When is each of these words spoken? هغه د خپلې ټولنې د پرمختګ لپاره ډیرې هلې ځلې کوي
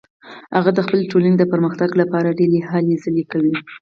هغه 0.55 0.69
د 0.73 0.79
خپلې 0.85 1.03
ټولنې 1.11 1.37
د 1.39 1.43
پرمختګ 1.53 1.89
لپاره 2.01 2.35
ډیرې 2.39 2.59
هلې 2.69 2.95
ځلې 3.03 3.23
کوي 3.31 3.55